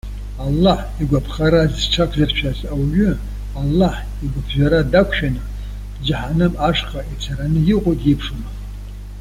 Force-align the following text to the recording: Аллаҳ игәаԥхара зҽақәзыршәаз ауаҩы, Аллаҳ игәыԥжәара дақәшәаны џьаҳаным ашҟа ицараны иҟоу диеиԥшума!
Аллаҳ 0.45 0.79
игәаԥхара 1.01 1.61
зҽақәзыршәаз 1.79 2.59
ауаҩы, 2.71 3.11
Аллаҳ 3.59 3.95
игәыԥжәара 4.23 4.79
дақәшәаны 4.91 5.41
џьаҳаным 6.05 6.53
ашҟа 6.69 6.99
ицараны 7.13 7.59
иҟоу 7.73 7.95
диеиԥшума! 7.99 8.49